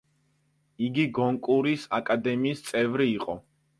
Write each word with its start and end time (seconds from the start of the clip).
იგი 0.87 1.05
გონკურის 1.19 1.85
აკადემიის 1.99 2.65
წევრი 2.71 3.11
იყო. 3.19 3.37